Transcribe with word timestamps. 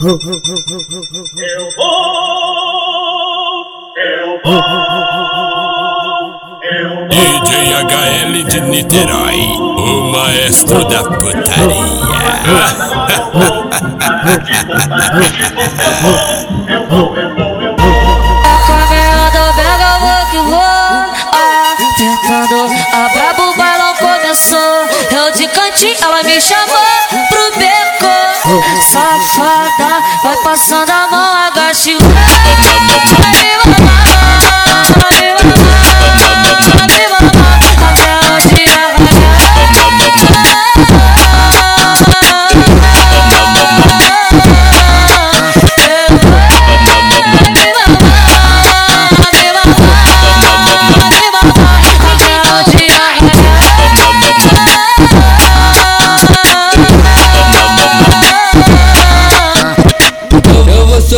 Eu 0.00 0.16
vou, 0.16 0.30
eu 0.30 0.40
vou, 0.40 0.78
eu 0.86 1.82
vou. 4.44 4.68
DJ 7.08 7.74
HL 7.74 8.44
de 8.44 8.60
Niterói, 8.60 9.40
o 9.56 10.12
maestro 10.12 10.84
da 10.84 11.02
putaria. 11.02 11.82
Eu 16.68 16.86
vou, 16.86 17.16
eu 17.16 17.34
vou, 17.34 17.60
eu 17.60 17.74
vou. 17.76 17.94
Caminhando, 18.68 19.42
pega, 19.56 19.90
vou 19.98 20.22
que 20.30 20.38
vou. 20.48 20.60
Ah, 20.60 21.74
tentando, 21.96 22.58
a 22.92 23.08
brabo, 23.08 23.42
o 23.50 23.56
bailão 23.56 23.92
começou. 23.96 24.78
Eu 25.10 25.32
de 25.32 25.48
cantinho, 25.48 25.96
ela 26.00 26.22
me 26.22 26.40
chamou. 26.40 26.87
Safada, 28.82 30.02
vai 30.22 30.36
passando 30.44 30.90
a 30.90 31.08
mão, 31.10 31.36
agache 31.46 31.96
o. 31.96 31.98
Vai 31.98 33.30
me 33.30 33.80
mamar, 33.80 34.06
vai 34.42 34.47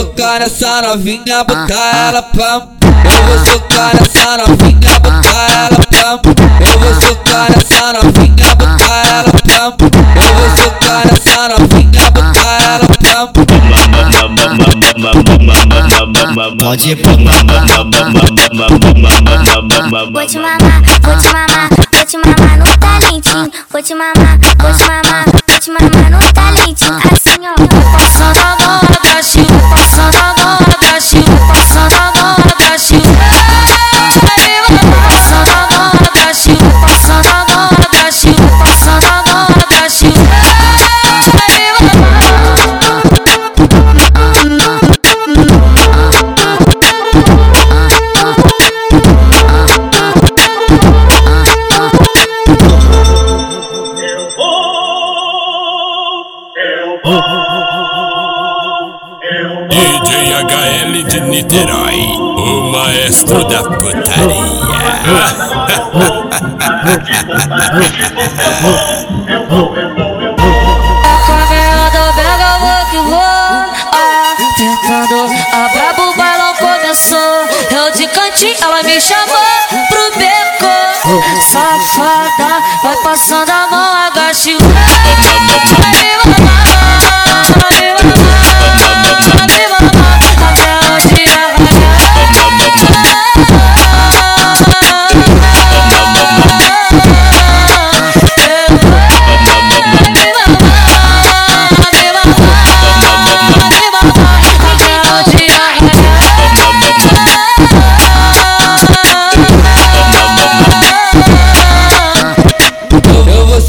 socar 0.00 0.40
nessa 0.40 0.80
novinha, 0.82 1.44
botar 1.44 2.08
ela 2.08 2.22
pam. 2.22 2.68
Eu 3.04 3.22
vou 3.26 3.38
socar 3.44 3.90
nessa 3.94 4.36
novinha, 4.38 4.98
botar 5.00 5.46
ela 5.52 5.80
pam. 5.90 6.20
Eu 6.60 6.78
vou 6.80 6.94
socar 7.02 7.50
nessa 7.50 7.92
novinha, 7.92 8.54
botar 8.54 9.02
ela 9.06 9.32
pam. 9.44 9.76
Eu 10.16 10.34
vou 10.34 10.50
socar 10.56 11.02
nessa 11.06 11.48
novinha, 11.48 12.10
botar 12.12 12.62
ela 12.62 12.86
pam. 12.86 13.32
Pode 16.58 16.94
Vou 20.12 20.26
te 20.26 20.38
mamar, 20.38 20.82
vou 21.02 21.16
te 21.16 21.28
mamar, 21.28 21.68
vou 21.92 22.04
te 22.06 22.16
mamar 22.16 22.58
no 22.58 22.64
talentinho. 22.78 23.50
Vou 23.70 23.82
te 23.82 23.94
mamar, 23.94 24.38
vou 24.58 24.72
te 24.74 24.84
mamar 24.84 25.29
DJ 59.68 60.10
HL 60.32 61.02
de 61.08 61.20
Niterói, 61.22 62.00
o 62.16 62.70
maestro 62.70 63.42
da 63.48 63.64
putaria. 63.64 64.60
Ela 78.62 78.82
me 78.82 79.00
chamou 79.00 79.26
pro 79.88 80.10
beco. 80.18 80.70
Safada, 81.50 82.29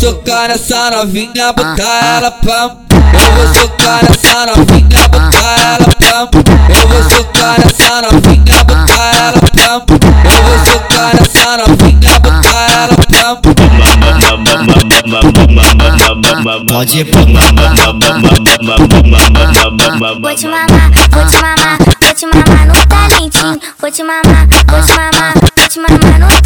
socar 0.01 0.47
nessa 0.47 0.89
novinha, 0.89 1.53
botar 1.53 2.17
ela 2.17 2.31
pam. 2.31 2.75
Eu 3.13 3.31
vou 3.35 3.53
socar 3.53 3.99
nessa 4.03 4.47
novinha, 4.47 5.07
botar 5.09 5.55
ela 5.61 5.89
pam. 5.99 6.29
Eu 6.75 6.87
vou 6.87 7.03
socar 7.11 7.59
nessa 7.59 8.01
novinha, 8.01 8.63
botar 8.63 9.11
ela 9.21 9.41
pam. 9.53 9.85
Eu 10.25 10.43
vou 10.43 10.57
socar 10.65 11.11
nessa 11.13 11.57
novinha, 11.57 12.19
botar 12.19 12.71
ela 12.71 12.95
pam. 12.97 13.51
Pode 16.67 17.03
Vou 20.19 20.35
te 20.35 20.47
mamar, 20.47 20.91
vou 21.11 21.25
te 21.27 21.37
mamar, 21.37 21.77
vou 22.01 22.13
te 22.15 22.25
mamar 22.25 22.65
no 22.65 22.73
talentinho. 22.87 23.59
Vou 23.79 23.91
te 23.91 24.03
mamar, 24.03 24.47
vou 24.67 24.81
te 24.81 24.93
mamar, 24.93 25.33
vou 25.57 25.67
te 25.67 25.79
mamar 25.79 26.19
no 26.19 26.40